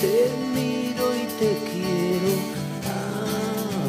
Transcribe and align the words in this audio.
te 0.00 0.28
miro 0.54 1.14
y 1.14 1.26
te 1.38 1.56
quiero. 1.70 2.32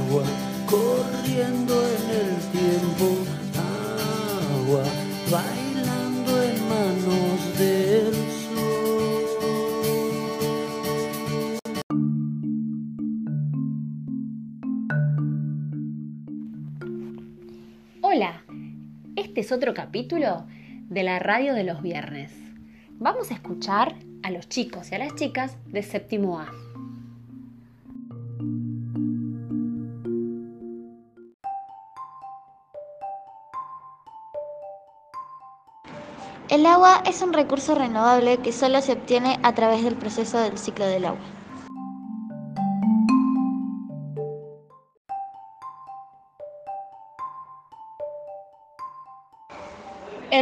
Agua 0.09 0.23
corriendo 0.65 1.73
en 1.87 2.03
el 2.21 2.35
tiempo, 2.51 3.07
agua 4.53 4.83
bailando 5.29 6.31
en 6.43 6.57
manos 6.69 7.39
del 7.59 8.13
sol. 8.13 8.57
Hola, 18.01 18.43
este 19.15 19.41
es 19.41 19.51
otro 19.51 19.73
capítulo 19.73 20.45
de 20.89 21.03
la 21.03 21.19
radio 21.19 21.53
de 21.53 21.63
los 21.65 21.81
viernes. 21.81 22.31
Vamos 22.99 23.29
a 23.29 23.35
escuchar 23.35 23.96
a 24.27 24.29
los 24.29 24.49
chicos 24.49 24.91
y 24.91 24.95
a 24.95 24.99
las 24.99 25.15
chicas 25.15 25.55
de 25.67 25.81
séptimo 25.81 26.37
A. 26.37 26.51
El 36.49 36.65
agua 36.65 37.03
es 37.05 37.21
un 37.21 37.31
recurso 37.31 37.73
renovable 37.73 38.39
que 38.39 38.51
solo 38.51 38.81
se 38.81 38.93
obtiene 38.93 39.39
a 39.43 39.53
través 39.53 39.85
del 39.85 39.95
proceso 39.95 40.37
del 40.39 40.57
ciclo 40.57 40.85
del 40.85 41.05
agua. 41.05 41.36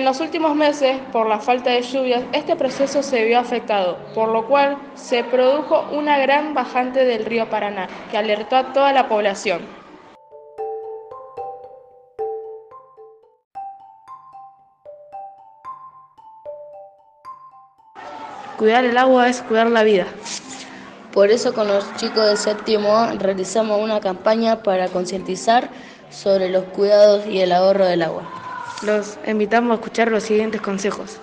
En 0.06 0.10
los 0.12 0.20
últimos 0.20 0.56
meses, 0.56 1.00
por 1.12 1.26
la 1.26 1.40
falta 1.40 1.72
de 1.72 1.82
lluvias, 1.82 2.22
este 2.32 2.56
proceso 2.56 3.02
se 3.02 3.26
vio 3.26 3.40
afectado, 3.40 3.98
por 4.14 4.30
lo 4.30 4.46
cual 4.46 4.78
se 4.94 5.24
produjo 5.24 5.88
una 5.92 6.20
gran 6.20 6.54
bajante 6.54 7.06
del 7.06 7.26
río 7.26 7.50
Paraná, 7.50 7.88
que 8.12 8.18
alertó 8.20 8.56
a 8.56 8.72
toda 8.72 8.94
la 8.94 9.10
población. 9.10 9.62
Cuidar 18.60 18.86
el 18.86 19.00
agua 19.00 19.28
es 19.28 19.42
cuidar 19.42 19.72
la 19.72 19.82
vida. 19.82 20.06
Por 21.14 21.32
eso 21.32 21.56
con 21.56 21.68
los 21.68 21.96
chicos 21.96 22.28
de 22.28 22.38
séptimo 22.38 22.96
A 22.96 23.14
realizamos 23.14 23.82
una 23.82 24.00
campaña 24.00 24.62
para 24.62 24.88
concientizar 24.88 25.72
sobre 26.12 26.50
los 26.50 26.66
cuidados 26.66 27.26
y 27.26 27.40
el 27.40 27.52
ahorro 27.52 27.88
del 27.88 28.04
agua. 28.04 28.45
Los 28.82 29.18
invitamos 29.26 29.72
a 29.72 29.76
escuchar 29.76 30.12
los 30.12 30.24
siguientes 30.24 30.62
consejos. 30.62 31.20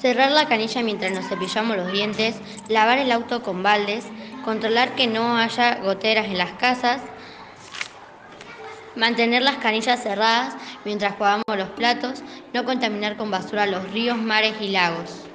Cerrar 0.00 0.30
la 0.30 0.46
canilla 0.46 0.82
mientras 0.82 1.12
nos 1.12 1.26
cepillamos 1.26 1.76
los 1.76 1.90
dientes, 1.90 2.36
lavar 2.68 2.98
el 2.98 3.10
auto 3.10 3.42
con 3.42 3.62
baldes, 3.62 4.06
controlar 4.44 4.94
que 4.94 5.08
no 5.08 5.36
haya 5.36 5.80
goteras 5.80 6.26
en 6.26 6.38
las 6.38 6.52
casas, 6.52 7.00
mantener 8.94 9.42
las 9.42 9.56
canillas 9.56 10.02
cerradas 10.02 10.54
mientras 10.84 11.16
jugamos 11.16 11.44
los 11.48 11.70
platos, 11.70 12.22
no 12.54 12.64
contaminar 12.64 13.16
con 13.16 13.30
basura 13.30 13.66
los 13.66 13.90
ríos, 13.90 14.18
mares 14.18 14.54
y 14.60 14.68
lagos. 14.68 15.27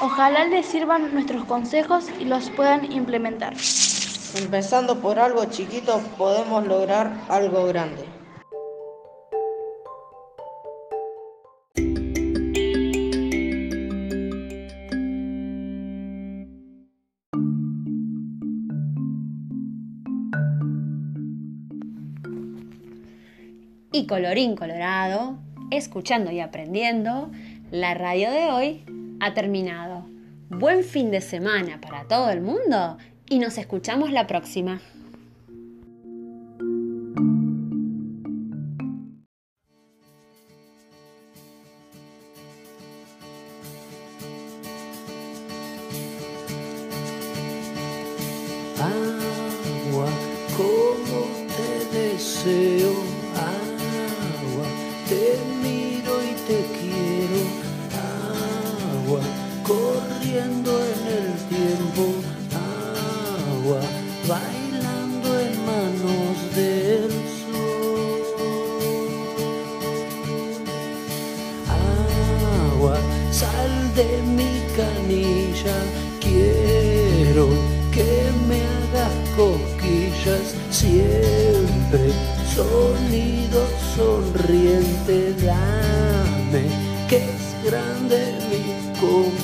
Ojalá 0.00 0.44
les 0.44 0.64
sirvan 0.64 1.12
nuestros 1.12 1.44
consejos 1.44 2.06
y 2.20 2.24
los 2.24 2.50
puedan 2.50 2.92
implementar. 2.92 3.54
Empezando 4.36 5.00
por 5.00 5.18
algo 5.18 5.44
chiquito 5.46 6.00
podemos 6.16 6.64
lograr 6.68 7.12
algo 7.28 7.66
grande. 7.66 8.04
Y 23.90 24.06
colorín 24.06 24.54
colorado, 24.54 25.38
escuchando 25.72 26.30
y 26.30 26.38
aprendiendo, 26.38 27.32
la 27.72 27.94
radio 27.94 28.30
de 28.30 28.52
hoy 28.52 28.97
ha 29.20 29.34
terminado. 29.34 30.06
Buen 30.48 30.84
fin 30.84 31.10
de 31.10 31.20
semana 31.20 31.80
para 31.80 32.04
todo 32.04 32.30
el 32.30 32.40
mundo 32.40 32.98
y 33.28 33.38
nos 33.38 33.58
escuchamos 33.58 34.12
la 34.12 34.26
próxima. 34.26 34.80
De 73.98 74.22
mi 74.22 74.54
canilla, 74.76 75.76
quiero 76.20 77.48
que 77.90 78.10
me 78.48 78.60
hagas 78.76 79.16
cosquillas 79.36 80.54
siempre. 80.70 82.12
Sonido 82.54 83.60
sonriente, 83.96 85.34
dame 85.44 86.64
que 87.08 87.16
es 87.16 87.44
grande 87.64 88.18
mi 88.50 88.62
confusión. 89.00 89.37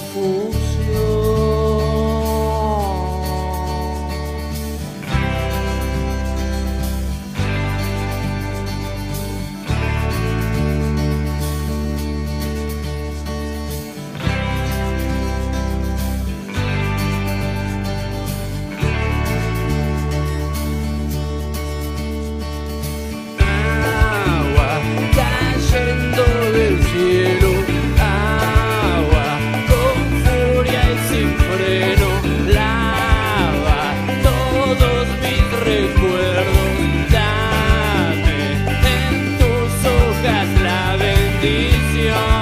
noticia. 41.44 42.33